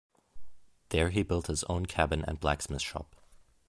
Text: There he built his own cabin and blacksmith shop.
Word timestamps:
There 0.89 1.11
he 1.11 1.21
built 1.21 1.45
his 1.45 1.63
own 1.65 1.85
cabin 1.85 2.25
and 2.27 2.39
blacksmith 2.39 2.81
shop. 2.81 3.15